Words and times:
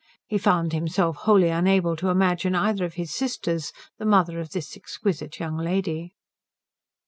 He 0.25 0.39
found 0.39 0.73
himself 0.73 1.15
wholly 1.15 1.49
unable 1.49 1.95
to 1.97 2.09
imagine 2.09 2.55
either 2.55 2.85
of 2.85 2.95
his 2.95 3.13
sisters 3.13 3.71
the 3.99 4.05
mother 4.07 4.39
of 4.39 4.49
this 4.49 4.75
exquisite 4.75 5.39
young 5.39 5.57
lady. 5.57 6.15